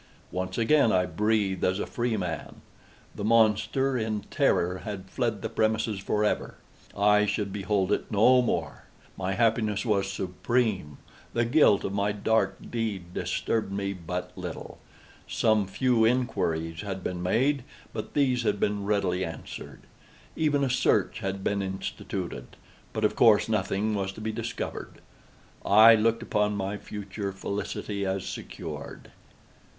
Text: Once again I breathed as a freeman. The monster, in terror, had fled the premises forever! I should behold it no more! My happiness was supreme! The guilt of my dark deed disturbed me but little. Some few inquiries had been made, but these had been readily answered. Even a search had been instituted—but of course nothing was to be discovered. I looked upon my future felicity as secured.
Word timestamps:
Once 0.31 0.57
again 0.57 0.91
I 0.91 1.05
breathed 1.05 1.63
as 1.63 1.77
a 1.77 1.85
freeman. 1.85 2.61
The 3.13 3.23
monster, 3.23 3.99
in 3.99 4.21
terror, 4.31 4.79
had 4.79 5.11
fled 5.11 5.43
the 5.43 5.47
premises 5.47 5.99
forever! 5.99 6.55
I 6.97 7.27
should 7.27 7.53
behold 7.53 7.91
it 7.91 8.11
no 8.11 8.41
more! 8.41 8.85
My 9.15 9.33
happiness 9.33 9.85
was 9.85 10.11
supreme! 10.11 10.97
The 11.35 11.45
guilt 11.45 11.83
of 11.83 11.93
my 11.93 12.11
dark 12.13 12.71
deed 12.71 13.13
disturbed 13.13 13.71
me 13.71 13.93
but 13.93 14.31
little. 14.35 14.79
Some 15.27 15.67
few 15.67 16.03
inquiries 16.03 16.81
had 16.81 17.03
been 17.03 17.21
made, 17.21 17.63
but 17.93 18.15
these 18.15 18.41
had 18.41 18.59
been 18.59 18.85
readily 18.85 19.23
answered. 19.23 19.81
Even 20.35 20.63
a 20.63 20.69
search 20.71 21.19
had 21.19 21.43
been 21.43 21.61
instituted—but 21.61 23.03
of 23.05 23.15
course 23.15 23.47
nothing 23.47 23.93
was 23.93 24.11
to 24.13 24.19
be 24.21 24.31
discovered. 24.31 24.99
I 25.63 25.93
looked 25.93 26.23
upon 26.23 26.55
my 26.57 26.77
future 26.77 27.31
felicity 27.31 28.03
as 28.03 28.25
secured. 28.25 29.11